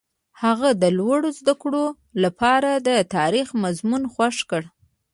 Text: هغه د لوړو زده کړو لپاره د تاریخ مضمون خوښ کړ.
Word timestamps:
هغه 0.43 0.69
د 0.81 0.83
لوړو 0.97 1.29
زده 1.39 1.53
کړو 1.61 1.85
لپاره 2.23 2.71
د 2.87 2.89
تاریخ 3.15 3.47
مضمون 3.63 4.03
خوښ 4.13 4.37
کړ. 4.49 4.63